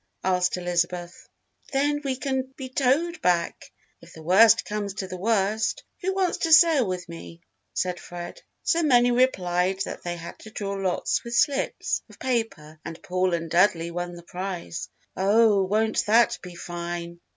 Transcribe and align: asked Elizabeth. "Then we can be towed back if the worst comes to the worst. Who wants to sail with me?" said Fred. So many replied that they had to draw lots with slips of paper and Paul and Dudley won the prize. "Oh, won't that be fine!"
asked 0.23 0.57
Elizabeth. 0.57 1.29
"Then 1.71 2.01
we 2.03 2.15
can 2.15 2.51
be 2.57 2.69
towed 2.69 3.21
back 3.21 3.71
if 4.01 4.13
the 4.13 4.23
worst 4.23 4.65
comes 4.65 4.95
to 4.95 5.07
the 5.07 5.15
worst. 5.15 5.83
Who 6.01 6.15
wants 6.15 6.39
to 6.39 6.51
sail 6.53 6.87
with 6.87 7.07
me?" 7.07 7.41
said 7.75 7.99
Fred. 7.99 8.41
So 8.63 8.81
many 8.81 9.11
replied 9.11 9.81
that 9.85 10.01
they 10.01 10.15
had 10.15 10.39
to 10.39 10.49
draw 10.49 10.71
lots 10.73 11.23
with 11.23 11.35
slips 11.35 12.01
of 12.09 12.17
paper 12.17 12.79
and 12.83 13.03
Paul 13.03 13.35
and 13.35 13.47
Dudley 13.47 13.91
won 13.91 14.15
the 14.15 14.23
prize. 14.23 14.89
"Oh, 15.15 15.61
won't 15.65 16.03
that 16.07 16.39
be 16.41 16.55
fine!" 16.55 17.19